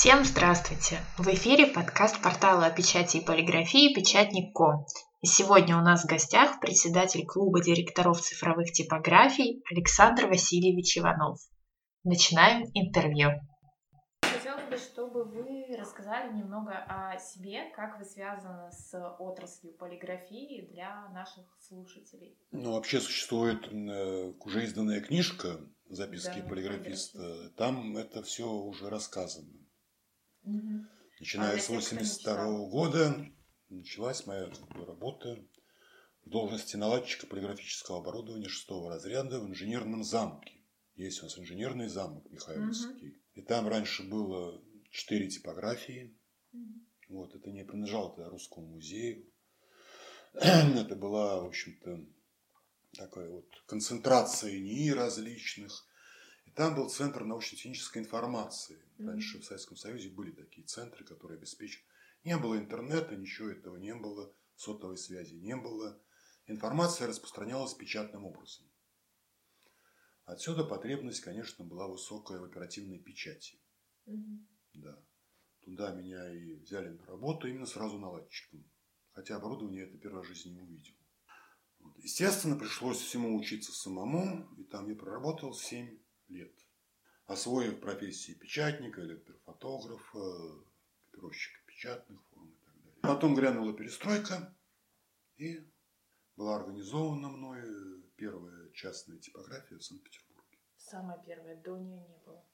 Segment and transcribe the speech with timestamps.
[0.00, 1.00] Всем здравствуйте!
[1.16, 4.86] В эфире подкаст портала о печати и полиграфии «Печатник.ком».
[5.22, 11.40] И сегодня у нас в гостях председатель клуба директоров цифровых типографий Александр Васильевич Иванов.
[12.04, 13.30] Начинаем интервью.
[14.22, 21.08] Хотелось бы, чтобы вы рассказали немного о себе, как вы связаны с отраслью полиграфии для
[21.08, 22.38] наших слушателей.
[22.52, 25.58] Ну, вообще существует э, уже изданная книжка
[25.88, 27.18] «Записки Да, полиграфиста».
[27.18, 27.56] полиграфиста.
[27.56, 29.67] Там это все уже рассказано.
[30.48, 30.88] Мгм.
[31.20, 32.68] Начиная А с тех, кто не 82 читал?
[32.68, 33.26] года
[33.68, 34.50] началась моя
[34.86, 35.44] работа
[36.24, 40.54] в должности наладчика полиграфического оборудования шестого разряда в инженерном замке.
[40.94, 43.20] Есть у нас инженерный замок Михайловский.
[43.34, 46.16] И там раньше было четыре типографии.
[46.52, 46.86] Мгм.
[47.08, 49.30] Вот, это не принадлежало тогда русскому музею.
[50.34, 52.04] Это была, в общем-то,
[52.92, 55.87] такая вот концентрация НИИ различных.
[56.58, 58.82] Там был центр научно-технической информации.
[58.98, 61.86] Раньше в Советском Союзе были такие центры, которые обеспечивали.
[62.24, 66.02] Не было интернета, ничего этого не было, сотовой связи не было.
[66.48, 68.66] Информация распространялась печатным образом.
[70.24, 73.60] Отсюда потребность, конечно, была высокая в оперативной печати.
[74.06, 74.48] Мгм.
[74.74, 75.00] Да.
[75.60, 78.68] Туда меня и взяли на работу именно сразу наладчиком.
[79.12, 80.96] Хотя оборудование это первый раз в жизни не увидел.
[81.78, 81.96] Вот.
[81.98, 85.96] Естественно, пришлось всему учиться самому, и там я проработал 7
[86.28, 86.52] лет.
[87.26, 90.64] Освоив профессии печатника, электрофотографа,
[91.04, 93.00] копировщика печатных форм и так далее.
[93.02, 94.56] Потом грянула перестройка,
[95.36, 95.60] и
[96.36, 97.62] была организована мной
[98.16, 100.58] первая частная типография в Санкт-Петербурге.
[100.76, 102.44] Самое первое, до нее не было.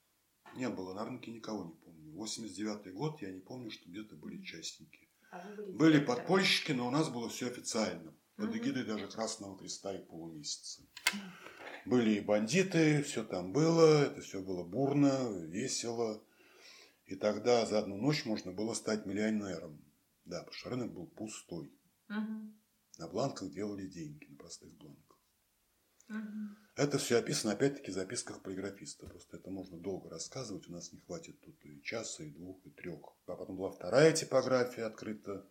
[0.55, 2.11] Не было на рынке никого не помню.
[2.13, 5.09] 89 год, я не помню, что где-то были частники.
[5.31, 6.17] А были Были директором?
[6.17, 8.13] подпольщики, но у нас было все официально.
[8.35, 10.83] Под эгидой даже Красного Креста и полумесяца.
[11.85, 16.23] Были и бандиты, все там было, это все было бурно, весело.
[17.05, 19.79] И тогда за одну ночь можно было стать миллионером.
[20.25, 21.71] Да, потому что рынок был пустой.
[22.07, 22.59] Мгм.
[22.97, 25.19] На бланках делали деньги, на простых бланках.
[26.07, 26.57] Мгм.
[26.75, 29.07] Это все описано, опять-таки, в записках полиграфиста.
[29.07, 30.67] Просто это можно долго рассказывать.
[30.67, 33.15] У нас не хватит тут и часа, и двух, и трех.
[33.27, 35.47] А потом была вторая типография открыта.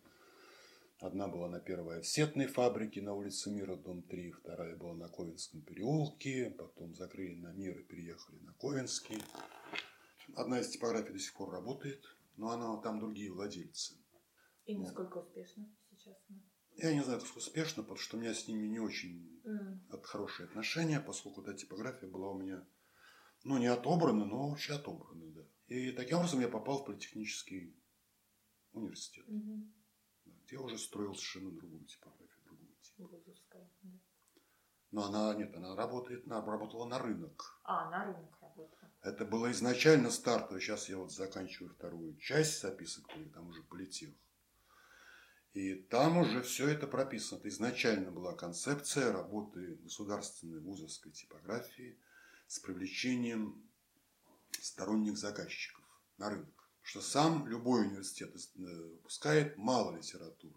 [0.99, 4.31] Одна была на первой офсетной фабрике на улице Мира, дом 3.
[4.31, 6.51] Вторая была на Ковенском переулке.
[6.57, 9.21] Потом закрыли на Мир и переехали на Ковенский.
[10.35, 12.01] Одна из типографий до сих пор работает,
[12.37, 13.95] но она там другие владельцы.
[14.65, 16.39] И насколько успешно сейчас она?
[16.77, 19.85] Я не знаю, как успешно, потому что у меня с ними не очень М.
[19.91, 22.65] от хорошие отношения, поскольку эта типография была у меня,
[23.43, 25.41] ну, не отобрана, но вообще отобрана, да.
[25.67, 27.75] И таким образом я попал в политехнический
[28.71, 29.73] университет, Мгм.
[30.51, 33.07] Я уже строил совершенно другую типографию, другую типу.
[33.07, 33.69] Вузовская.
[33.81, 33.89] да.
[34.91, 37.59] Но она, нет, она работает, на, работала на рынок.
[37.63, 38.91] А, на рынок работала.
[39.01, 40.61] Это было изначально стартовое.
[40.61, 44.13] Сейчас я вот заканчиваю вторую часть записок, там уже политех.
[45.53, 47.39] И там уже все это прописано.
[47.39, 51.97] Это изначально была концепция работы государственной вузовской типографии
[52.47, 53.69] с привлечением
[54.51, 55.85] сторонних заказчиков
[56.17, 56.64] на рынок.
[56.85, 60.53] Что сам любой университет э, выпускает мало литературы.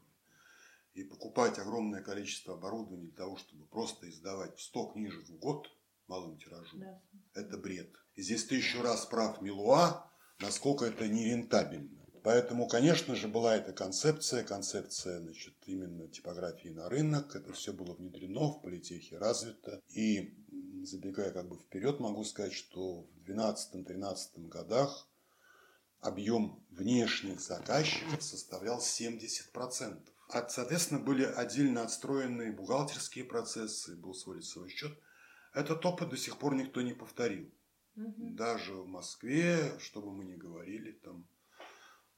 [0.93, 5.71] И покупать огромное количество оборудования для того, чтобы просто издавать 100 книжек в год
[6.07, 7.01] малым тиражом, Да.
[7.33, 7.91] это бред.
[8.15, 10.07] И здесь ты еще раз прав Милуа,
[10.41, 12.05] насколько это нерентабельно.
[12.23, 17.35] Поэтому, конечно же, была эта концепция, концепция, значит, именно типографии на рынок.
[17.37, 19.81] Это все было внедрено в политехе, развито.
[19.89, 20.35] И,
[20.85, 25.09] забегая как бы вперед, могу сказать, что в 12-13 годах
[26.01, 30.09] объем внешних заказчиков составлял 70%.
[30.31, 34.97] А, соответственно, были отдельно отстроенные бухгалтерские процессы, был свой лицевой счет.
[35.55, 37.51] Этот опыт до сих пор никто не повторил.
[37.95, 38.37] Мгм.
[38.37, 41.27] Даже в Москве, что бы мы ни говорили там.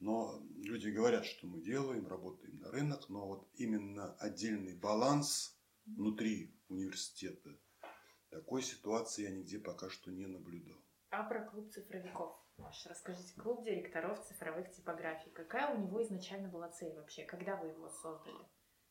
[0.00, 6.54] Но люди говорят, что мы делаем, работаем на рынок, но вот именно отдельный баланс внутри
[6.68, 7.58] университета,
[8.30, 10.78] такой ситуации я нигде пока что не наблюдал.
[11.10, 13.34] А про клуб цифровиков ваш расскажите.
[13.40, 15.30] Клуб директоров цифровых типографий.
[15.30, 17.24] Какая у него изначально была цель вообще?
[17.24, 18.38] Когда вы его создали?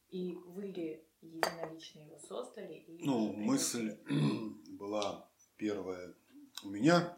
[0.10, 2.74] И вы ли единолично его создали?
[2.74, 3.98] или Ну, мысль
[4.78, 6.16] была первая
[6.64, 7.18] у меня,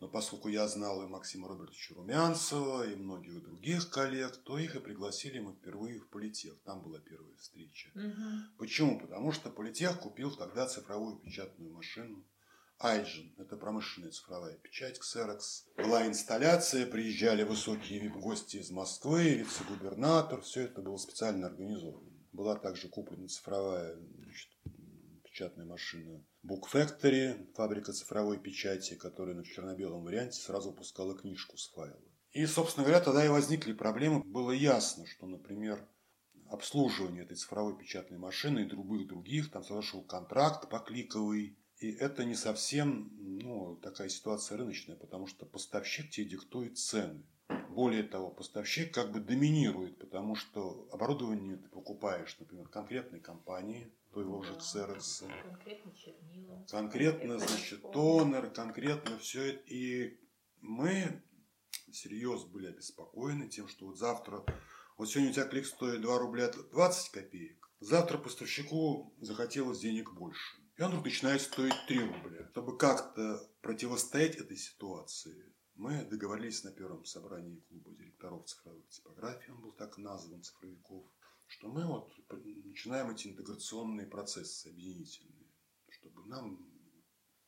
[0.00, 4.80] но поскольку я знал и Максима Робертовича Румянцева, и многих других коллег, то их и
[4.80, 6.58] пригласили мы впервые в политех.
[6.64, 7.90] Там была первая встреча.
[7.94, 8.54] Мгм.
[8.56, 8.98] Почему?
[8.98, 12.24] Потому что политех купил тогда цифровую печатную машину.
[12.82, 15.66] Айджин– это промышленная цифровая печать, Xerox.
[15.76, 22.10] Была инсталляция, приезжали высокие гости из Москвы, вице-губернатор, все это было специально организовано.
[22.32, 24.48] Была также куплена цифровая значит,
[25.24, 31.68] печатная машина Book Factory, фабрика цифровой печати, которая на черно-белом варианте сразу пускала книжку с
[31.72, 32.00] файла.
[32.32, 34.22] И, собственно говоря, тогда и возникли проблемы.
[34.24, 35.86] Было ясно, что, например,
[36.48, 42.34] обслуживание этой цифровой печатной машины и других других, там совершил контракт покликовый, и это не
[42.34, 47.24] совсем ну, такая ситуация рыночная, потому что поставщик тебе диктует цены.
[47.70, 54.42] Более того, поставщик как бы доминирует, потому что оборудование ты покупаешь, например, конкретной компании, твоего
[54.42, 55.26] же Xerox.
[55.42, 56.66] Конкретно чернила.
[56.68, 59.62] Конкретно, значит, тонер, конкретно все это.
[59.66, 60.20] И
[60.60, 61.22] мы
[61.90, 64.44] всерьез были обеспокоены тем, что вот завтра,
[64.98, 70.59] вот сегодня у тебя клик стоит 2 рубля 20 копеек, завтра поставщику захотелось денег больше.
[70.80, 72.48] И он вдруг начинает стоить 3 рубля.
[72.52, 79.60] Чтобы как-то противостоять этой ситуации, мы договорились на первом собрании клуба директоров цифровых типографий, он
[79.60, 81.04] был так назван, цифровиков,
[81.48, 85.52] что мы вот начинаем эти интеграционные процессы объединительные,
[85.90, 86.66] чтобы нам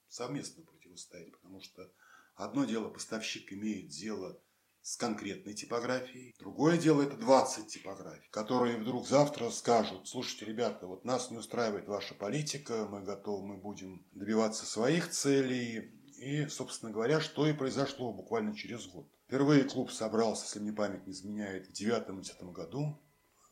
[0.09, 1.91] совместно противостоять, потому что
[2.35, 4.39] одно дело поставщик имеет дело
[4.83, 6.35] с конкретной типографией.
[6.39, 11.87] Другое дело это 20 типографий, которые вдруг завтра скажут, слушайте, ребята, вот нас не устраивает
[11.87, 15.93] ваша политика, мы готовы, мы будем добиваться своих целей.
[16.19, 19.09] И, собственно говоря, что и произошло буквально через год.
[19.27, 23.01] Впервые клуб собрался, если мне память не изменяет, в девятом-десятом году,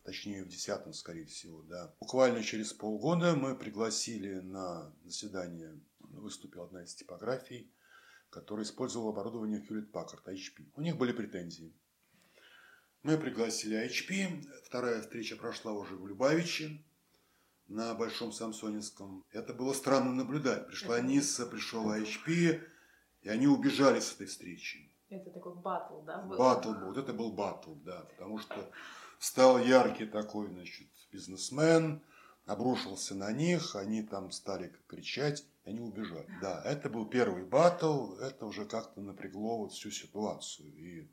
[0.04, 1.94] точнее в десятом, скорее всего, да.
[2.00, 7.72] Буквально через полгода мы пригласили на заседание, выступила одна из типографий,
[8.30, 10.70] который использовал оборудование Hewlett Packard HP.
[10.76, 11.74] У них были претензии.
[13.02, 14.44] Мы пригласили HP.
[14.64, 16.82] Вторая встреча прошла уже в Любавиче
[17.66, 19.24] на Большом Самсонинском.
[19.32, 20.66] Это было странно наблюдать.
[20.66, 22.60] Пришла Ниса, пришел HP,
[23.22, 24.90] и они убежали с этой встречи.
[25.08, 26.18] Это такой батл, да?
[26.22, 26.36] Был?
[26.36, 26.86] Батл был.
[26.86, 28.02] Вот это был батл, да.
[28.10, 28.70] Потому что
[29.18, 32.02] стал яркий такой, значит, бизнесмен,
[32.46, 36.28] обрушился на них, они там стали кричать они убежали.
[36.40, 40.68] Да, это был первый батл, это уже как-то напрягло вот всю ситуацию.
[40.74, 41.10] И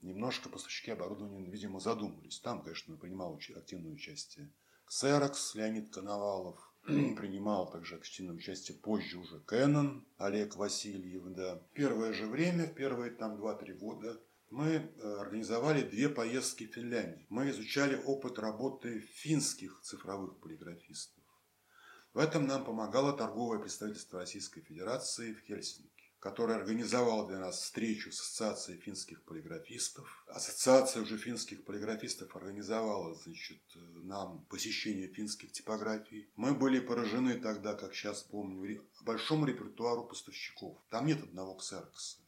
[0.00, 2.40] немножко поставщики оборудования, видимо, задумались.
[2.40, 4.50] Там, конечно, принимал активное участие
[4.88, 11.56] Xerox, Леонид Коновалов, принимал также активное участие позже уже Canon, Олег Васильев, да.
[11.56, 16.74] В первое же время, в первые там 2-3 года, мы э, организовали две поездки в
[16.74, 17.24] Финляндию.
[17.30, 21.21] Мы изучали опыт работы финских цифровых полиграфистов.
[22.14, 28.12] В этом нам помогало торговое представительство Российской Федерации в Хельсинки, которое организовало для нас встречу
[28.12, 30.22] с Ассоциацией финских полиграфистов.
[30.28, 33.62] Ассоциация уже финских полиграфистов организовала значит,
[34.02, 36.28] нам посещение финских типографий.
[36.36, 40.76] Мы были поражены тогда, как сейчас помню, большому репертуару поставщиков.
[40.90, 42.18] Там нет одного ксерокса.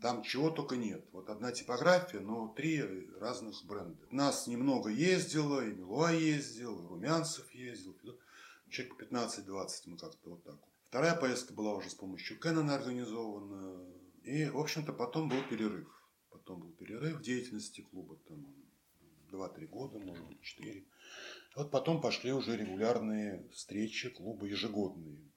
[0.00, 1.04] Там чего только нет.
[1.12, 2.82] Вот одна типография, но три
[3.20, 4.06] разных бренда.
[4.10, 7.94] Нас немного ездило, и Милуа ездил, и Румянцев ездил
[8.74, 10.58] человек 15-20 мы как-то вот так.
[10.88, 13.86] Вторая поездка была уже с помощью Кэнона организована.
[14.22, 15.88] И, в общем-то, потом был перерыв.
[16.30, 18.46] Потом был перерыв в деятельности клуба, там
[19.30, 20.84] 2-3 года, может быть, 4.
[21.56, 25.30] Вот потом пошли уже регулярные встречи клуба ежегодные.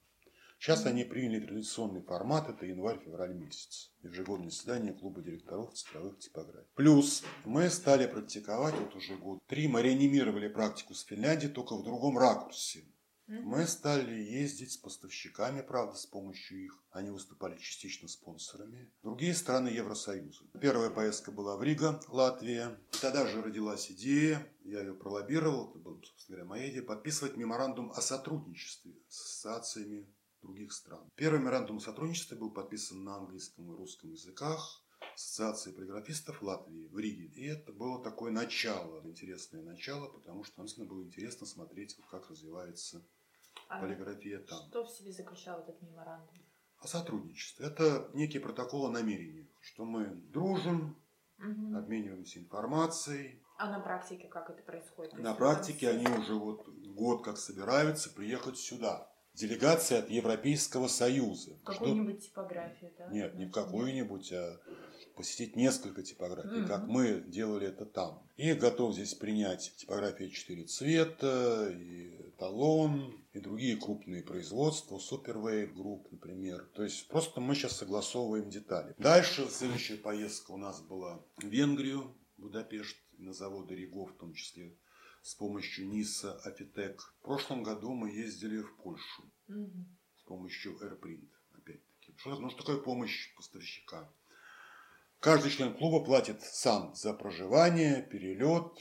[0.58, 3.92] Сейчас они приняли традиционный формат, это январь-февраль месяц.
[4.02, 6.68] Ежегодное заседание клуба директоров цифровых типографий.
[6.74, 11.84] Плюс мы стали практиковать, вот уже год три, мы реанимировали практику с Финляндией, только в
[11.84, 12.84] другом ракурсе.
[13.28, 16.82] Мы стали ездить с поставщиками, правда, с помощью их.
[16.92, 18.90] Они выступали частично спонсорами.
[19.02, 20.44] Другие страны Евросоюза.
[20.58, 22.80] Первая поездка была в Рига, Латвия.
[23.02, 27.92] Тогда же родилась идея, я ее пролоббировал, это была, собственно говоря, моя идея, подписывать меморандум
[27.92, 31.10] о сотрудничестве с ассоциациями других стран.
[31.14, 34.82] Первый меморандум о сотрудничестве был подписан на английском и русском языках.
[35.14, 37.26] Ассоциации полиграфистов Латвии в Риге.
[37.26, 43.04] И это было такое начало, интересное начало, потому что нам было интересно смотреть, как развивается
[43.68, 44.58] а полиграфия там.
[44.68, 46.34] Что в себе заключал этот меморандум?
[46.80, 47.66] О сотрудничестве.
[47.66, 50.96] Это некий протокол о намерениях, что мы дружим,
[51.38, 51.76] угу.
[51.76, 53.42] обмениваемся информацией.
[53.58, 55.14] А на практике как это происходит?
[55.14, 59.10] На практике они уже вот год как собираются приехать сюда.
[59.34, 61.58] Делегация от Европейского Союза.
[61.64, 63.06] Какую-нибудь типографию, да?
[63.08, 64.60] Нет, не в какую-нибудь, а
[65.16, 66.66] посетить несколько типографий, mm-hmm.
[66.66, 68.22] как мы делали это там.
[68.36, 76.08] И готов здесь принять типографии 4 цвета, и талон, и другие крупные производства, Superwave Group,
[76.10, 76.70] например.
[76.74, 78.94] То есть просто мы сейчас согласовываем детали.
[78.98, 84.76] Дальше следующая поездка у нас была в Венгрию, Будапешт, на заводы Ригов, в том числе
[85.22, 87.14] с помощью НИСа, Афитек.
[87.18, 89.84] В прошлом году мы ездили в Польшу mm-hmm.
[90.16, 92.14] с помощью AirPrint, опять-таки.
[92.16, 94.08] Что, ну, что такое помощь поставщика?
[95.18, 98.72] Каждый член клуба платит сам за проживание, перелет,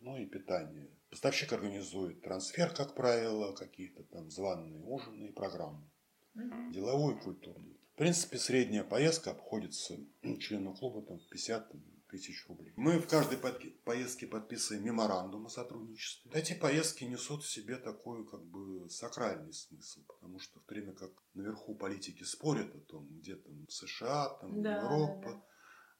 [0.00, 0.88] ну и питание.
[1.12, 5.86] Поставщик организует трансфер, как правило, какие-то там званые ужины и программы.
[6.34, 6.72] Угу.
[6.72, 7.78] Деловой и культурный.
[7.92, 9.94] В принципе, средняя поездка обходится
[10.40, 11.70] члену клуба там 50
[12.08, 12.72] тысяч рублей.
[12.76, 13.36] Мы в каждой
[13.84, 16.30] поездке подписываем меморандум о сотрудничестве.
[16.32, 20.94] Эти поездки несут в себе такой как бы сакральный смысл, потому что в то время
[20.94, 25.44] как наверху политики спорят о том, где там США, там да, Европа, да, да.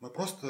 [0.00, 0.46] мы просто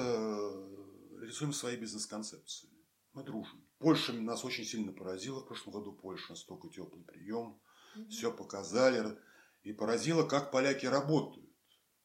[1.21, 2.71] рисуем свои бизнес-концепции.
[3.13, 3.67] Мы дружим.
[3.83, 5.93] Польша нас очень сильно поразила в прошлом году.
[5.93, 7.61] Польша настолько теплый прием.
[7.97, 8.09] Угу.
[8.09, 9.19] Все показали.
[9.65, 11.51] И поразило, как поляки работают.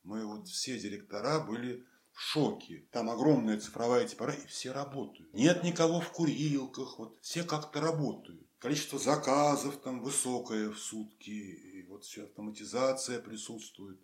[0.04, 2.88] Мы вот все директора были в шоке.
[2.92, 5.32] Там огромная цифровая типография, и все работают.
[5.34, 8.42] Нет никого в курилках, вот все как-то работают.
[8.58, 14.00] Количество заказов там высокое в сутки, и вот все автоматизация присутствует.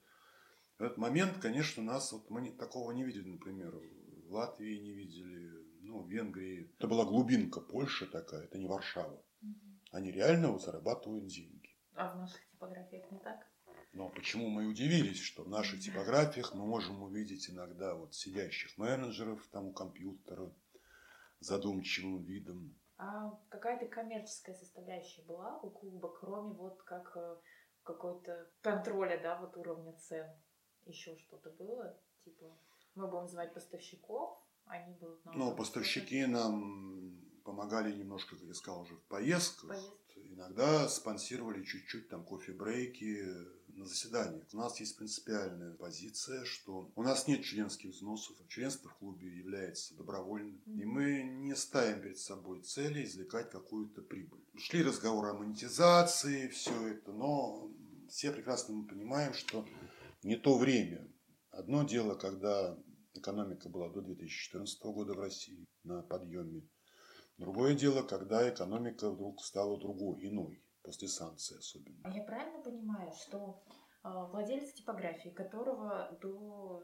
[0.77, 3.73] В этот момент, конечно, нас, вот мы такого не видели, например,
[4.27, 6.71] в Латвии не видели, ну, Венгрии.
[6.77, 9.21] Это была глубинка Польши такая, это не Варшава.
[9.91, 11.75] Они реально вот зарабатывают деньги.
[11.95, 13.47] А в наших типографиях не так?
[13.93, 19.45] Но почему мы удивились, что в наших типографиях мы можем увидеть иногда вот сидящих менеджеров
[19.51, 20.51] там у компьютера
[21.39, 22.75] задумчивым видом.
[22.97, 27.37] А какая-то коммерческая составляющая была у клуба, кроме вот как э,
[27.83, 30.27] какой-то контроля, да, вот уровня цен?
[30.85, 31.99] Еще что-то было?
[32.23, 32.57] Типа,
[32.95, 35.37] мы будем звать поставщиков, они будут нам...
[35.37, 39.69] Ну, поставщики нам помогали немножко, как я сказал, уже в поездках.
[39.69, 40.33] Поездки.
[40.33, 43.27] Иногда спонсировали чуть-чуть там кофе-брейки
[43.67, 44.45] на заседаниях.
[44.53, 48.35] У нас есть принципиальная позиция, что у нас нет членских взносов.
[48.47, 50.61] Членство в клубе является добровольным.
[50.65, 50.81] Mm-hmm.
[50.81, 54.43] И мы не ставим перед собой цели извлекать какую-то прибыль.
[54.57, 57.71] Шли разговоры о монетизации, все это, но
[58.09, 59.65] все прекрасно мы понимаем, что
[60.23, 61.07] не то время.
[61.51, 62.77] Одно дело, когда
[63.13, 66.67] экономика была до 2014 года в России на подъеме.
[67.37, 72.01] Другое дело, когда экономика вдруг стала другой, иной, после санкций особенно.
[72.03, 73.63] А я правильно понимаю, что
[74.03, 76.83] э, владелец типографии, которого до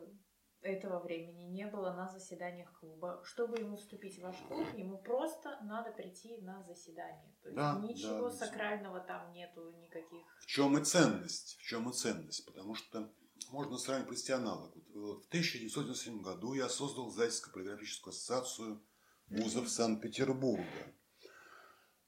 [0.62, 5.58] этого времени не было на заседаниях клуба, чтобы ему вступить в ваш клуб, ему просто
[5.64, 7.34] надо прийти на заседание.
[7.42, 10.26] То есть да, ничего да, сакрального там нету, никаких.
[10.42, 11.58] В чем и ценность?
[11.60, 12.46] В чем и ценность?
[12.46, 13.10] Потому что
[13.51, 14.74] можно сравнить провести аналог.
[14.94, 18.84] Вот в 1997 году я создал Зайцевскую полиграфическую ассоциацию
[19.27, 20.94] вузов Санкт-Петербурга.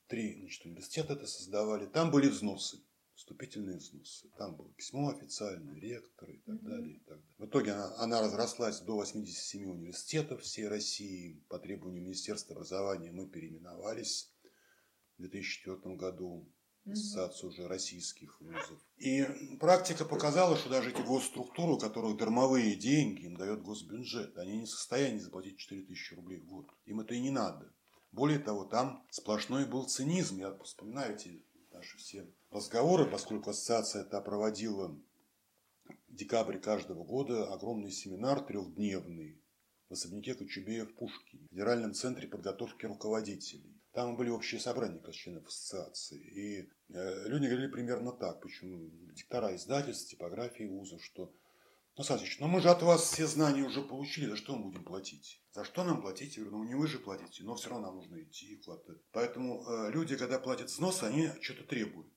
[0.07, 1.85] Три значит, университета это создавали.
[1.85, 2.83] Там были взносы,
[3.15, 4.29] вступительные взносы.
[4.37, 6.95] Там было письмо официальное, ректоры и так далее.
[6.95, 7.35] И так далее.
[7.37, 11.43] В итоге она, она разрослась до 87 университетов всей России.
[11.47, 14.33] По требованию Министерства образования мы переименовались
[15.17, 16.51] в 2004 году
[16.85, 18.79] ассоциацию уже российских вузов.
[18.97, 19.23] И
[19.59, 24.65] практика показала, что даже эти госструктуры, у которых дармовые деньги им дает госбюджет, они не
[24.65, 26.67] в состоянии заплатить 4 тысячи рублей в год.
[26.85, 27.71] Им это и не надо.
[28.11, 30.37] Более того, там сплошной был цинизм.
[30.39, 34.89] Я вспоминаю эти наши все разговоры, поскольку ассоциация это проводила
[36.07, 39.41] в декабре каждого года огромный семинар трехдневный
[39.89, 43.80] в особняке Кочубея Пушкине, в Федеральном центре подготовки руководителей.
[43.93, 46.17] Там были общие собрания как членов ассоциации.
[46.17, 51.33] И э, люди говорили примерно так, почему диктора издательств, типографии вузов, что
[51.97, 54.85] ну, Сасич, ну мы же от вас все знания уже получили, за что мы будем
[54.85, 55.43] платить?
[55.51, 56.37] За что нам платить?
[56.37, 59.01] Я говорю, ну не вы же платите, но все равно нам нужно идти и вкладывать.
[59.11, 62.11] Поэтому э, люди, когда платят взносы, они что-то требуют.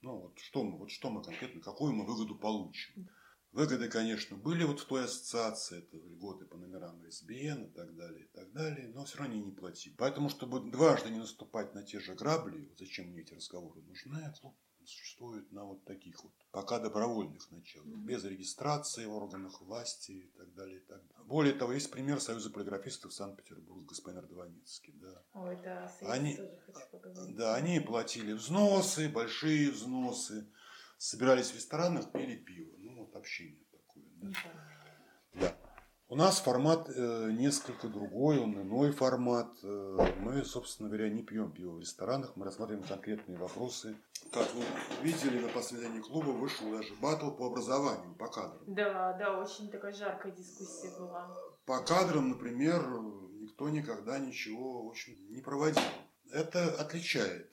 [0.00, 3.08] Ну вот что мы, вот что мы конкретно, какую мы выгоду получим.
[3.52, 8.24] Выгоды, конечно, были вот в той ассоциации, это льготы по номерам СБН и так далее,
[8.24, 9.94] и так далее, но все равно они не платили.
[9.96, 14.54] Поэтому, чтобы дважды не наступать на те же грабли, зачем мне эти разговоры нужны, клуб
[14.88, 20.54] существует на вот таких вот пока добровольных началах, без регистрации в органах власти и так
[20.54, 21.24] далее, и так далее.
[21.26, 25.22] Более того, есть пример Союза полиграфистов Санкт-Петербург, господин Ардваницкий, да.
[25.34, 27.36] Ой, да, они, тоже хочу поговорить.
[27.36, 30.50] Да, они платили взносы, большие взносы,
[30.96, 32.77] собирались в ресторанах, пили пиво
[33.08, 34.04] вот общение такое.
[34.22, 35.40] Да.
[35.40, 35.56] да.
[36.10, 39.50] У нас формат э, несколько другой, он иной формат.
[39.62, 43.94] Э, мы, собственно говоря, не пьем пиво в ресторанах, мы рассматриваем конкретные вопросы.
[44.32, 44.64] Как вы
[45.02, 48.62] видели, на последнем клуба вышел даже батл по образованию, по кадрам.
[48.66, 51.36] Да, да, очень такая жаркая дискуссия была.
[51.66, 52.88] По кадрам, например,
[53.40, 55.82] никто никогда ничего, в общем, не проводил.
[56.32, 57.52] Это отличает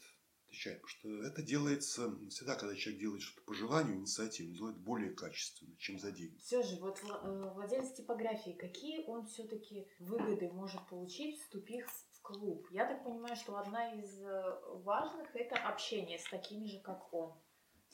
[0.55, 5.12] отвечает, потому что это делается всегда, когда человек делает что-то по желанию, инициативу, делает более
[5.12, 6.38] качественно, чем за деньги.
[6.39, 12.67] Все же, вот э, владелец типографии, какие он все-таки выгоды может получить, вступив в клуб?
[12.71, 17.33] Я так понимаю, что одна из э, важных это общение с такими же, как он.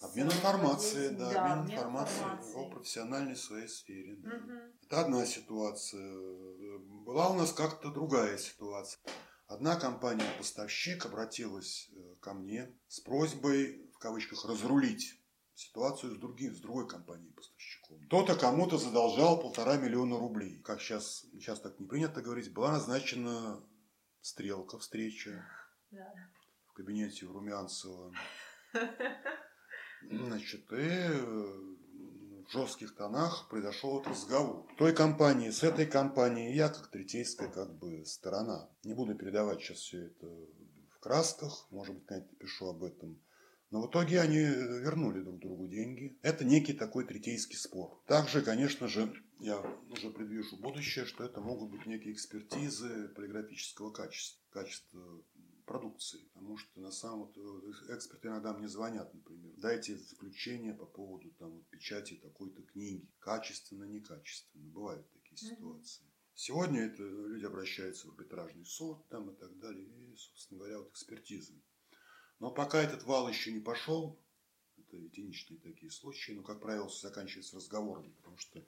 [0.01, 4.15] Обмен информацией, да, да, обмен информацией о профессиональной своей сфере.
[4.17, 4.35] Да.
[4.35, 4.51] Угу.
[4.87, 6.15] Это одна ситуация.
[7.05, 8.99] Была у нас как-то другая ситуация.
[9.51, 15.19] Одна компания-поставщик обратилась э, ко мне с просьбой, в кавычках, разрулить
[15.55, 17.99] ситуацию с, другим, с другой компанией поставщиком.
[18.05, 20.61] Кто-то кому-то задолжал полтора миллиона рублей.
[20.63, 23.61] Как сейчас, сейчас так не принято говорить, была назначена
[24.21, 25.45] стрелка, встреча
[25.91, 26.13] Да.
[26.67, 28.13] в кабинете у Румянцева.
[30.09, 31.75] Значит, и э,
[32.47, 34.65] в жестких тонах произошел этот разговор.
[34.77, 38.69] Той компании, с этой компанией я как третейская как бы сторона.
[38.83, 40.27] Не буду передавать сейчас все это
[41.01, 43.21] красках, может быть, когда пишу об этом.
[43.71, 46.19] Но в итоге они вернули друг другу деньги.
[46.21, 48.01] Это некий такой третейский спор.
[48.05, 54.41] Также, конечно же, я уже предвижу будущее, что это могут быть некие экспертизы полиграфического качества,
[54.49, 55.23] качества
[55.65, 56.19] продукции.
[56.33, 61.51] Потому что на самом деле эксперты иногда мне звонят, например, дайте заключение по поводу там,
[61.51, 63.09] вот, печати такой-то книги.
[63.19, 64.69] Качественно, некачественно.
[64.69, 66.10] Бывают такие ситуации.
[66.33, 69.85] Сегодня это люди обращаются в арбитражный суд там, и так далее.
[69.85, 71.53] И, собственно говоря, вот экспертизы.
[72.39, 74.19] Но пока этот вал еще не пошел,
[74.77, 78.65] это единичные такие случаи, но, как правило, заканчивается разговором, потому что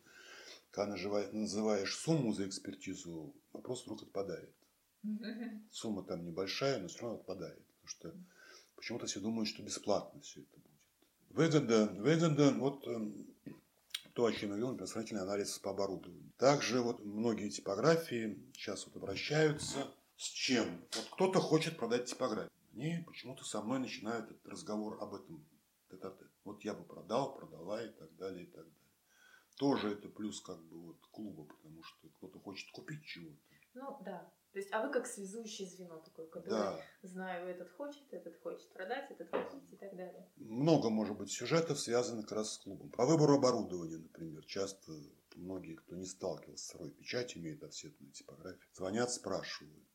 [0.72, 4.54] когда называешь сумму за экспертизу, вопрос вдруг отпадает.
[5.72, 7.64] Сумма там небольшая, но все равно отпадает.
[7.66, 8.16] Потому что
[8.76, 10.74] почему-то все думают, что бесплатно все это будет.
[11.30, 13.12] Выгода, выгода, вот э,
[14.14, 16.32] то, о чем я говорил, например, сравнительный анализ по оборудованию.
[16.38, 20.86] Также вот многие типографии сейчас вот обращаются с чем?
[20.96, 22.52] Вот кто-то хочет продать типографию.
[22.72, 25.46] Они почему-то со мной начинают этот разговор об этом.
[26.44, 28.74] Вот я бы продал, продала и так далее, и так далее.
[29.58, 33.38] Тоже это плюс как бы вот клуба, потому что кто-то хочет купить чего-то.
[33.76, 34.32] Ну да.
[34.54, 36.82] То есть, а вы как связующее звено такое, которое Да.
[37.02, 40.30] знаю, этот хочет, этот хочет продать, этот хочет и так далее.
[40.36, 42.92] Много, может быть, сюжетов связанных как раз с клубом.
[42.92, 44.92] По выбору оборудования, например, часто
[45.36, 49.88] многие, кто не сталкивался с цифровой печатью, имеют офсетную типографию, звонят, спрашивают.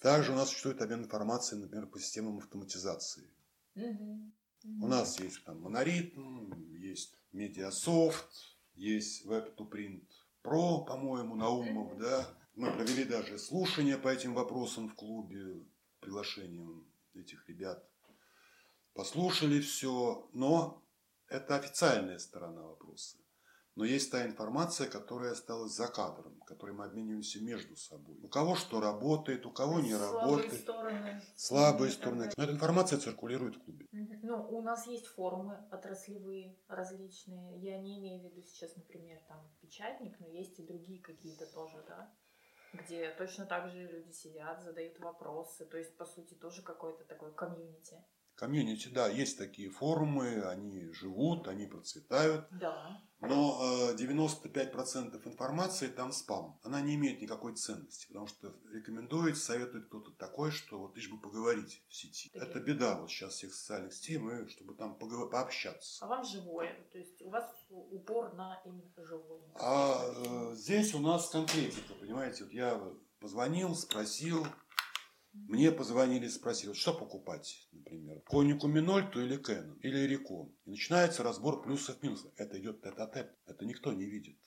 [0.00, 3.30] Также у нас существует обмен информацией, например, по системам автоматизации.
[3.74, 4.32] Мгм.
[4.80, 8.30] У нас есть там Моноритм, есть Медиасофт,
[8.74, 10.08] есть Web2Print
[10.42, 12.34] Pro, по-моему, Наумов, да.
[12.58, 15.64] Мы провели даже слушания по этим вопросам в клубе,
[16.00, 17.88] приглашением этих ребят.
[18.94, 20.82] Послушали все, но
[21.28, 23.16] это официальная сторона вопроса.
[23.76, 28.18] Но есть та информация, которая осталась за кадром, которой мы обмениваемся между собой.
[28.24, 30.60] У кого что работает, у кого не Слабые работает.
[30.60, 31.22] стороны.
[31.36, 32.30] Слабые стороны.
[32.36, 33.86] Но эта информация циркулирует в клубе.
[33.92, 37.56] Ну, у нас есть форумы отраслевые, различные.
[37.60, 41.84] Я не имею в виду сейчас, например, там печатник, но есть и другие какие-то тоже,
[41.86, 42.12] да,
[42.72, 45.66] где точно так же люди сидят, задают вопросы.
[45.66, 47.96] То есть, по сути, тоже какое-то такое комьюнити.
[48.34, 53.02] Комьюнити, да, есть такие форумы, они живут, они процветают, Да.
[53.20, 56.58] Но э, 95% информации там спам.
[56.62, 61.18] Она не имеет никакой ценности, потому что рекомендует, советует кто-то такой, что вот лишь бы
[61.20, 62.30] поговорить в сети.
[62.32, 62.48] Такие.
[62.50, 66.04] Это беда вот сейчас всех социальных сетей, мы, чтобы там поговор- пообщаться.
[66.04, 66.74] А вам живое.
[66.92, 69.42] То есть у вас упор на именно живое.
[69.54, 72.80] А э, здесь у нас конкретика, понимаете, вот я
[73.20, 74.46] позвонил, спросил,
[75.46, 80.52] мне позвонили, спросили, вот что покупать, например, Конику Минольту или Кэнон, или Рикон.
[80.64, 82.32] И начинается разбор плюсов-минусов.
[82.36, 84.38] Это идет тет-а-тет, это никто не видит.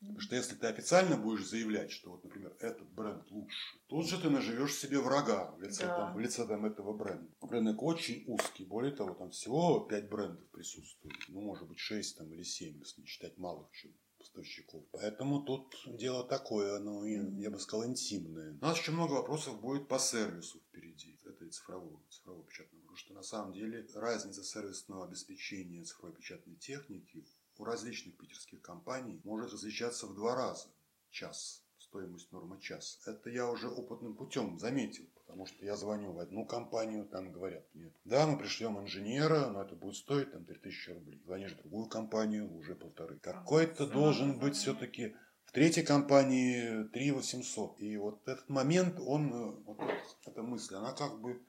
[0.00, 4.20] Потому что если ты официально будешь заявлять, что вот, например, этот бренд лучше, тут же
[4.20, 5.96] ты наживешь себе врага в лице, Да.
[5.96, 7.32] там, в лице там, этого бренда.
[7.40, 8.64] Рынок очень узкий.
[8.64, 11.14] Более того, там всего 5 брендов присутствует.
[11.28, 13.90] Ну, может быть, 6 там, или 7, если не считать малых еще
[14.22, 14.84] поставщиков.
[14.92, 18.52] Поэтому тут дело такое, оно, я бы сказал, интимное.
[18.52, 21.18] У нас еще много вопросов будет по сервису впереди.
[21.24, 22.82] Это и цифрового, цифрового печатного.
[22.82, 27.26] Потому что на самом деле разница сервисного обеспечения цифровой печатной техники
[27.58, 30.68] у различных питерских компаний может различаться в два раза.
[31.10, 33.00] Час, стоимость нормы час.
[33.06, 37.64] Это я уже опытным путем заметил, потому что я звоню в одну компанию, там говорят
[37.72, 41.22] мне, да, мы пришлем инженера, но это будет стоить там 3000 рублей.
[41.24, 43.18] Звонишь в другую компанию, уже полторы.
[43.18, 45.16] Какой-то Сама должен быть все-таки
[45.46, 47.80] в третьей компании 3 800.
[47.80, 49.80] И вот этот момент, он, э, вот
[50.26, 51.40] эта мысль, она как бы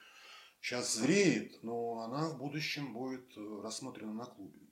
[0.62, 4.63] сейчас зреет, но она в будущем будет э, рассмотрена на клубе.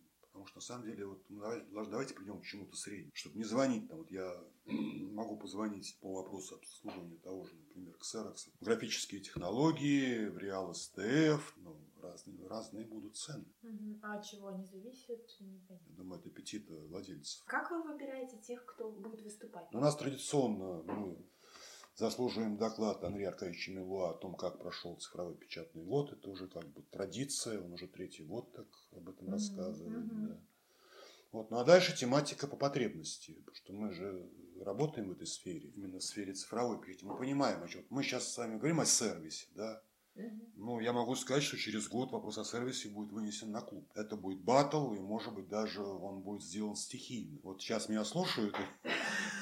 [0.42, 3.12] Потому что на самом деле, вот, ну, давай- давайте придем к чему-то среднему.
[3.14, 8.50] Чтобы не звонить, там, вот я могу позвонить по вопросу обслуживания того же, например, Xerox.
[8.60, 13.46] Графические технологии, в Real STF, ну, разные, разные будут цены.
[13.62, 14.00] Мгм.
[14.02, 15.22] А от чего они зависят?
[15.40, 15.90] Непонятно.
[15.90, 17.44] Я думаю, это аппетита владельцев.
[17.46, 19.68] Как вы выбираете тех, кто будет выступать?
[19.72, 21.24] У нас традиционно мы
[21.96, 26.12] заслуживаем доклад Андрея Аркадьевича Милуа о том, как прошел цифровой печатный год.
[26.12, 30.06] Это уже как бы традиция, он уже третий год так об этом Мгм, рассказывает.
[30.06, 30.28] мгм.
[30.30, 30.38] да.
[31.32, 31.50] Вот.
[31.52, 36.00] Ну а дальше тематика по потребности, потому что мы же работаем в этой сфере, именно
[36.00, 37.06] в сфере цифровой печати.
[37.06, 37.86] Мы понимаем, о чем.
[37.90, 39.82] Мы сейчас с вами говорим о сервисе, да.
[40.56, 43.90] Ну, я могу сказать, что через год вопрос о сервисе будет вынесен на клуб.
[43.96, 47.40] Это будет батл, и, может быть, даже он будет сделан стихийно.
[47.44, 48.56] Вот сейчас меня слушают.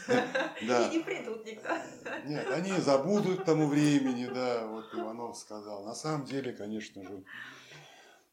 [0.07, 1.69] И не придут никто.
[2.25, 5.85] Нет, они забудут к тому времени, да, вот Иванов сказал.
[5.85, 7.23] На самом деле, конечно же,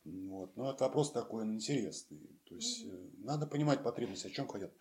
[0.06, 0.56] вот.
[0.56, 2.20] Но это вопрос такой интересный.
[2.48, 3.24] То есть mm-hmm.
[3.24, 4.72] надо понимать потребности, о чем хотят.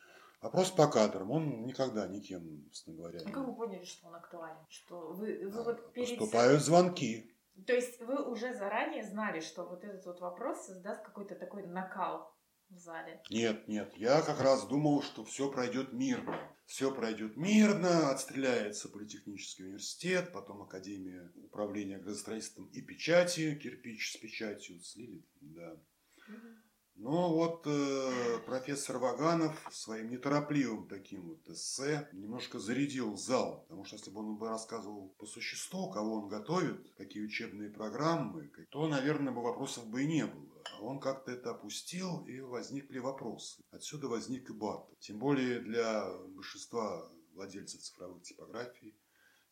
[0.41, 3.19] Вопрос по кадрам, он никогда никем, собственно говоря.
[3.25, 4.57] А как вы поняли, что он актуален?
[4.69, 6.19] Что вы, вы а, вот перед...
[6.19, 7.34] Поступают звонки.
[7.65, 12.35] То есть вы уже заранее знали, что вот этот вот вопрос создаст какой-то такой накал
[12.69, 13.21] в зале?
[13.29, 13.95] Нет, нет.
[13.95, 16.37] Я как раз думал, что все пройдет мирно.
[16.65, 24.79] Все пройдет мирно, отстреляется Политехнический университет, потом Академия управления градостроительством и печати, кирпич с печатью
[24.81, 25.73] слили, да.
[26.27, 26.64] Угу.
[26.95, 33.65] Но вот э, профессор Ваганов своим неторопливым таким вот эссе немножко зарядил зал.
[33.67, 38.49] Потому что если бы он бы рассказывал по существу, кого он готовит, какие учебные программы,
[38.69, 40.63] то, наверное, бы вопросов бы и не было.
[40.77, 43.61] А он как-то это опустил, и возникли вопросы.
[43.71, 44.89] Отсюда возник и бат.
[44.99, 48.95] Тем более для большинства владельцев цифровых типографий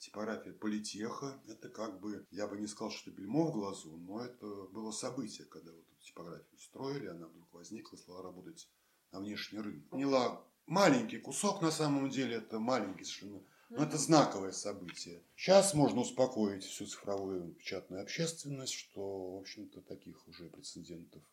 [0.04, 1.42] типография политеха.
[1.48, 5.48] Это как бы, я бы не сказал, что бельмо в глазу, но это было событие,
[5.48, 8.70] когда вот эту типографию строили, она вдруг возникла, стала работать
[9.12, 9.90] на внешний рынок.
[9.90, 15.24] Поняла маленький кусок, на самом деле, это маленький совершенно но это знаковое событие.
[15.36, 21.24] Сейчас можно успокоить всю цифровую печатную общественность, что, в общем-то, таких уже прецедентов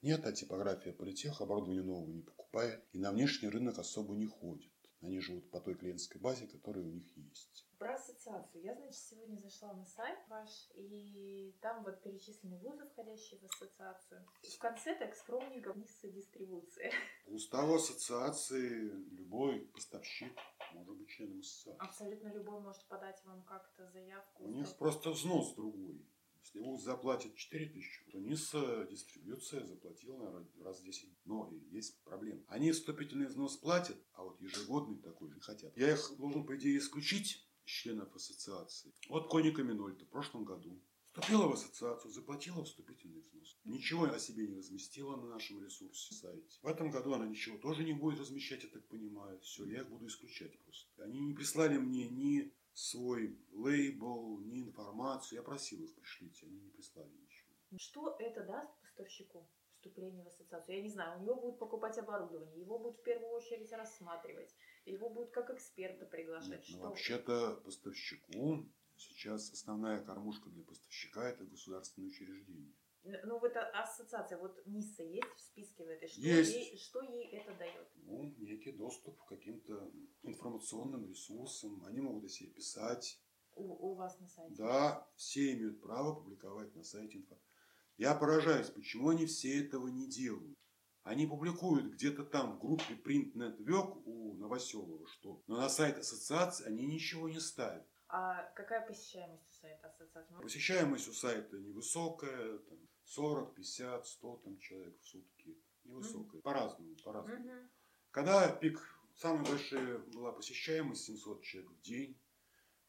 [0.00, 4.70] нет, а типография политех оборудование нового не покупает и на внешний рынок особо не ходит.
[5.04, 7.68] Они живут по той клиентской базе, которая у них есть.
[7.78, 8.64] Про ассоциацию.
[8.64, 14.26] Я, значит, сегодня зашла на сайт ваш, и там вот перечислены вузы, входящие в ассоциацию.
[14.42, 16.90] В конце так скромненько вниз дистрибуция.
[17.26, 20.32] Устав ассоциации любой поставщик
[20.72, 21.86] может быть членом ассоциации.
[21.86, 24.44] Абсолютно любой может подать вам как-то заявку.
[24.44, 26.02] У них просто взнос другой.
[26.44, 28.54] Если ВУЗ заплатит 4 тысячи, то НИС
[28.90, 31.08] дистрибьюция заплатила раз в 10.
[31.24, 32.42] Но есть проблема.
[32.48, 35.74] Они вступительный взнос платят, а вот ежегодный такой же хотят.
[35.74, 38.92] Я их должен, по идее, исключить членов ассоциации.
[39.08, 43.58] Вот Коника Минольта в прошлом году вступила в ассоциацию, заплатила вступительный взнос.
[43.64, 46.58] Ничего о себе не разместила на нашем ресурсе сайте.
[46.60, 49.40] В этом году она ничего тоже не будет размещать, я так понимаю.
[49.40, 51.04] Все, я их буду исключать просто.
[51.04, 55.38] Они не прислали мне ни свой лейбл, ни информацию.
[55.38, 57.78] Я просил их пришлите, они не прислали ничего.
[57.78, 59.48] Что это даст поставщику?
[59.84, 60.76] вступление в ассоциацию.
[60.76, 64.54] Я не знаю, у него будут покупать оборудование, его будут в первую очередь рассматривать,
[64.86, 66.68] его будут как эксперта приглашать.
[66.68, 72.72] Нет, ну, вообще-то поставщику сейчас основная кормушка для поставщика это государственное учреждение.
[73.04, 76.08] Ну, вот ассоциация, вот НИСа есть в списке в этой?
[76.08, 76.54] Что, есть.
[76.54, 77.86] Ей, что ей это дает?
[77.96, 79.90] Ну, некий доступ к каким-то
[80.22, 81.84] информационным ресурсам.
[81.84, 83.20] Они могут о себе писать.
[83.54, 84.54] У, у вас на сайте?
[84.56, 87.50] Да, все имеют право публиковать на сайте информацию.
[87.98, 90.58] Я поражаюсь, почему они все этого не делают.
[91.04, 96.66] Они публикуют где-то там в группе Print Network у Новоселова что, но на сайт ассоциации
[96.66, 97.86] они ничего не ставят.
[98.08, 100.34] А какая посещаемость у сайта ассоциации?
[100.40, 105.56] Посещаемость у сайта невысокая, там 40, 50, 100 там, человек в сутки.
[105.84, 106.40] Невысокая.
[106.40, 106.42] Mm-hmm.
[106.42, 107.44] По-разному, по-разному.
[107.44, 107.68] Mm-hmm.
[108.10, 108.80] Когда пик,
[109.16, 112.18] самая большая была посещаемость 700 человек в день,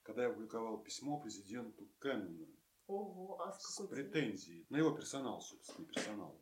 [0.01, 2.47] когда я публиковал письмо президенту Кэннона
[2.87, 6.39] Ого, а с, с претензией на его персонал, собственно, персонал.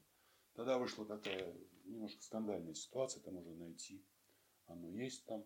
[0.53, 1.55] Тогда вышла такая
[1.85, 4.05] немножко скандальная ситуация, это можно найти,
[4.65, 5.45] оно есть там.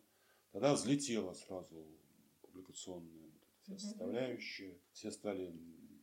[0.52, 1.88] Тогда взлетела сразу
[2.42, 5.54] публикационная вот эта вся составляющая, все стали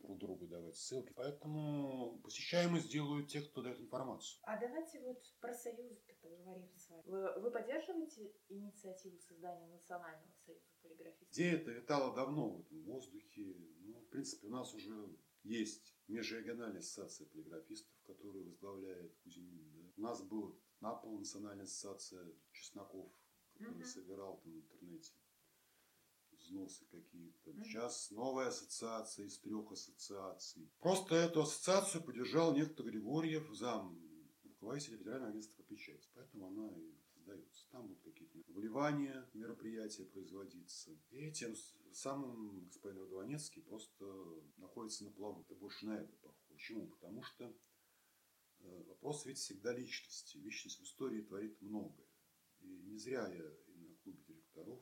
[0.05, 1.13] друг другу давать ссылки.
[1.17, 4.41] Поэтому посещаемость делают те, кто дает информацию.
[4.45, 7.03] А давайте вот про союз поговорим с вами.
[7.07, 11.33] Вы, вы поддерживаете инициативу создания национального союза полиграфистов?
[11.33, 13.57] Идея это витала давно в этом воздухе.
[13.81, 19.73] Ну, в принципе, у нас уже есть межрегиональная ассоциация полиграфистов, которую возглавляет Кузьмин.
[19.73, 19.93] Да?
[19.97, 23.11] У нас был НАПОЛ, национальная ассоциация Чесноков,
[23.55, 23.85] который угу.
[23.85, 25.13] собирал там в интернете
[26.45, 27.53] взносы какие-то.
[27.65, 30.71] Сейчас новая ассоциация из трех ассоциаций.
[30.81, 33.99] Просто эту ассоциацию поддержал некто Григорьев, зам
[34.45, 36.09] руководителя Федерального агентства по печати.
[36.15, 37.71] Поэтому она и создается.
[37.71, 40.91] Там будут какие-то вливания, мероприятия производиться.
[41.11, 41.55] И тем
[41.93, 44.05] самым господин Родованецкий просто
[44.57, 45.43] находится на плаву.
[45.43, 46.39] Это больше на это похоже.
[46.49, 46.87] Почему?
[46.89, 47.55] Потому что
[48.61, 50.37] э, вопрос ведь всегда личности.
[50.39, 52.07] Личность в истории творит многое.
[52.61, 54.81] И не зря я и на клубе директоров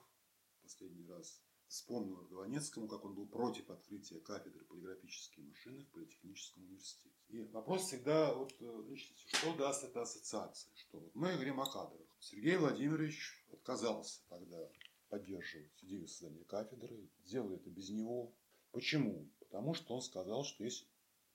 [0.63, 7.17] последний раз вспомнил Родованецкому, как он был против открытия кафедры полиграфические машины в Политехническом университете.
[7.31, 10.71] И вопрос всегда вот э, личности, что даст эта ассоциация?
[10.77, 12.07] Что вот мы говорим о кадрах.
[12.21, 14.69] Сергей Владимирович отказался тогда
[15.09, 18.35] поддерживать идею создания кафедры, сделал это без него.
[18.71, 19.27] Почему?
[19.39, 20.87] Потому что он сказал, что есть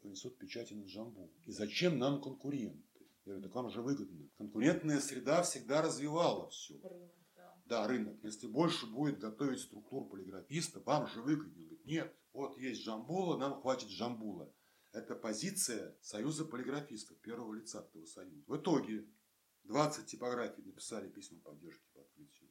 [0.03, 1.31] институт печати на Джамбу.
[1.47, 2.83] И зачем нам конкуренты?
[3.25, 4.29] Я говорю, так вам же выгодно.
[4.37, 6.79] Конкурентная среда всегда развивала все.
[7.67, 7.87] Да.
[7.87, 8.17] Рынок.
[8.23, 11.77] Если больше будет готовить структуру полиграфиста, вам же выгоднее.
[11.83, 14.53] Нет, вот есть Джамбула, нам хватит Джамбула.
[14.93, 18.43] Это позиция Союза полиграфистов, первого лица этого союза.
[18.47, 19.07] В итоге
[19.63, 22.49] 20 типографий написали письма поддержки по открытию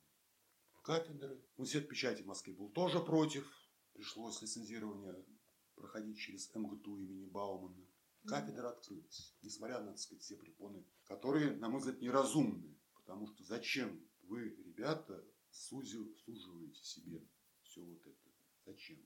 [0.87, 1.43] кафедры.
[1.57, 3.51] Университет печати в Москве был тоже против.
[3.93, 5.27] Пришлось лицензирование
[5.75, 7.85] проходить через МГТУ имени Баумана.
[8.25, 12.77] Кафедра открылась, несмотря на, так сказать, все препоны, которые, на мой взгляд, неразумны.
[12.95, 17.27] Потому что зачем вы, ребята, сузю, суживаете себе
[17.63, 18.31] все вот это?
[18.67, 18.99] Зачем?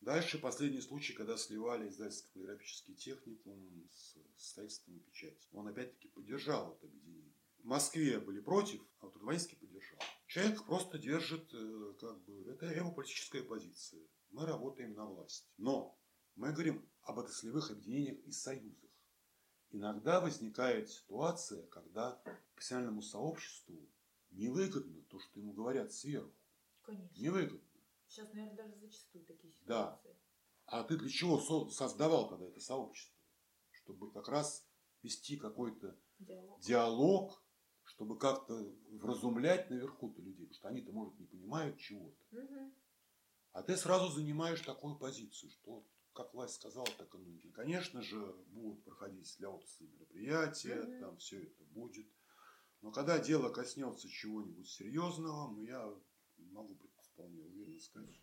[0.00, 5.48] Дальше последний случай, когда сливали издательско-полиграфический техникум с средствами печати.
[5.52, 7.34] Он опять-таки поддержал это объединение.
[7.58, 9.98] В Москве были против, а вот Урбанинский поддержал.
[10.28, 14.06] Человек просто держит, э, как бы, это его политическая позиция.
[14.30, 15.50] Мы работаем на власть.
[15.56, 15.98] Но
[16.36, 18.90] мы говорим об отраслевых объединениях и союзах.
[19.70, 22.22] Иногда возникает ситуация, когда
[22.54, 23.88] профессиональному сообществу
[24.36, 26.32] невыгодно то, что ему говорят сверху.
[26.82, 27.20] Конечно.
[27.20, 27.60] Невыгодно.
[28.08, 29.98] Сейчас, наверное, даже зачастую такие Да.
[30.00, 30.16] ситуации.
[30.66, 33.16] А ты для чего со- создавал тогда это сообщество?
[33.70, 34.66] Чтобы как раз
[35.02, 36.60] вести какой-то Диалог.
[36.60, 37.42] диалог,
[37.84, 38.54] чтобы как-то
[38.90, 42.16] вразумлять наверху-то людей, потому что они-то, может, не понимают чего-то.
[42.30, 42.74] Мгм.
[43.52, 47.52] А ты сразу занимаешь такую позицию, что как власть сказала, так и есть.
[47.52, 48.18] Конечно же,
[48.48, 51.00] будут проходить для отрасли мероприятия, Мгм.
[51.00, 52.06] там все это будет.
[52.86, 55.92] Но когда дело коснется чего-нибудь серьезного, ну, я
[56.36, 58.14] могу вполне уверенно сказать,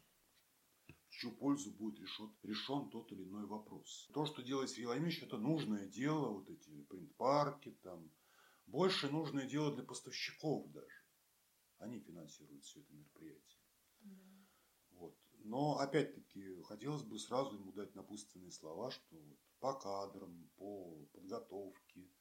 [0.88, 4.10] в чью пользу будет решен, решен тот или иной вопрос.
[4.13, 8.10] То, что делает Сергей Владимирович, это нужное дело, вот эти принт-парки, там,
[8.65, 11.04] больше нужное дело для поставщиков даже.
[11.80, 13.60] Они финансируют все это мероприятие.
[13.99, 14.15] Да.
[14.91, 15.17] Вот.
[15.39, 22.12] Но опять-таки хотелось бы сразу ему дать напутственные слова, что вот по кадрам, по подготовке,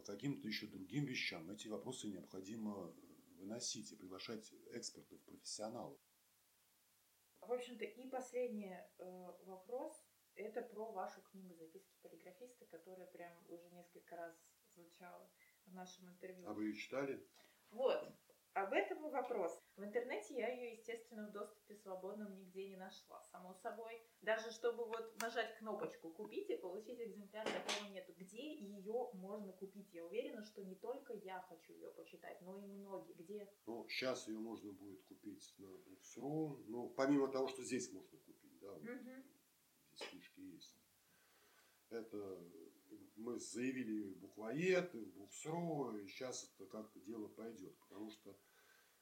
[0.00, 2.94] по каким-то еще другим вещам эти вопросы необходимо
[3.38, 5.98] выносить и приглашать экспертов, профессионалов.
[7.40, 10.04] В общем-то, и последний э, вопрос.
[10.36, 14.34] Это про вашу книгу «Записки полиграфиста», которая прям уже несколько раз
[14.74, 15.30] звучала
[15.66, 16.48] в нашем интервью.
[16.48, 17.26] А вы ее читали?
[17.70, 18.14] Вот,
[18.54, 19.62] об этом вопрос.
[19.76, 24.02] В интернете я ее, естественно, в доступе свободном нигде не нашла, само собой.
[24.22, 28.12] Даже чтобы вот нажать кнопочку «Купить» и получить экземпляр, такого нету.
[28.16, 29.92] Где ее можно купить?
[29.92, 33.14] Я уверена, что не только я хочу ее почитать, но и многие.
[33.14, 33.52] Где?
[33.66, 36.64] Ну, сейчас ее можно будет купить на Books.ru.
[36.66, 39.24] Ну, помимо того, что здесь можно купить, да, Мгм.
[39.92, 40.78] здесь книжки есть.
[41.90, 42.38] Это
[43.20, 47.76] мы заявили буквоед, и Буксру, и сейчас это как-то дело пойдет.
[47.88, 48.36] Потому что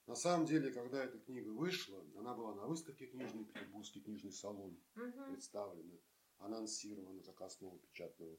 [0.06, 4.80] на самом деле, когда эта книга вышла, она была на выставке книжной, Петербургский книжный салон
[4.94, 5.26] Мгм.
[5.26, 5.98] представлена,
[6.38, 8.38] анонсирована как основа печатного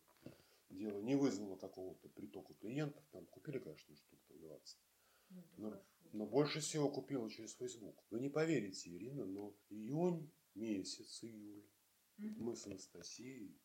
[0.70, 3.04] дела, не вызвала какого-то притока клиентов.
[3.12, 4.80] Там купили, конечно, штук там 20.
[5.30, 5.86] Ну, хорошо.
[6.12, 8.04] Но больше всего купила через Facebook.
[8.10, 11.66] Вы не поверите, Ирина, но июнь месяц, июль,
[12.18, 12.44] Мгм.
[12.44, 13.62] мы с Анастасией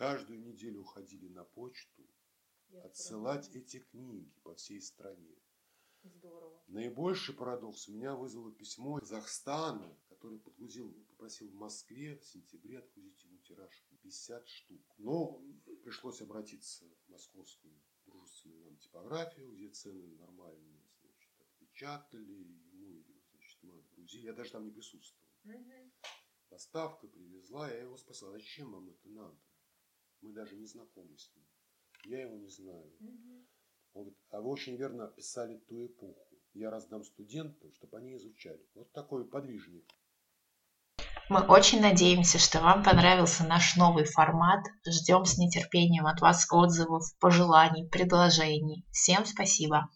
[0.00, 2.06] каждую неделю уходили на почту
[2.68, 5.34] Я отсылать прям- эти книги по всей стране.
[6.02, 6.62] Здорово.
[6.68, 12.78] Наибольший парадокс у меня вызвало письмо из Казахстана, который подгрузил, попросил в Москве в сентябре
[12.78, 14.94] отгрузить ему тираж 50 штук.
[14.98, 15.42] Но
[15.82, 22.32] пришлось обратиться в московскую дружественную нам типографию, где цены нормальные, значит, отпечатали,
[22.72, 24.26] ему, значит, мы отгрузили.
[24.26, 25.26] Я даже там не присутствовал.
[25.42, 25.92] Мгм.
[26.50, 29.36] Доставка привезла, я его спросил, а зачем вам это надо?
[30.20, 31.44] Мы даже не знакомы с ним.
[32.04, 32.92] Я его не знаю.
[33.00, 33.46] Мгм.
[33.94, 36.38] Он говорит, а вы очень верно описали ту эпоху.
[36.52, 38.66] Я раздам студентам, чтобы они изучали.
[38.74, 39.84] Вот такой подвижник.
[41.28, 44.64] Мы очень надеемся, что вам понравился наш новый формат.
[44.86, 48.86] Ждем с нетерпением от вас отзывов, пожеланий, предложений.
[48.92, 49.88] Всем спасибо.